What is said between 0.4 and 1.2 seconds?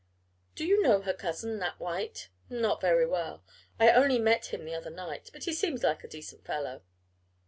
"Do you know her